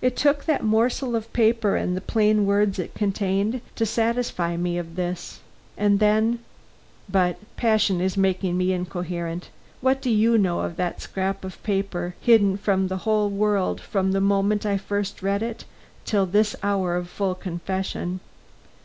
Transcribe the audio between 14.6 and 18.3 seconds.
I first read it till this hour of full confession?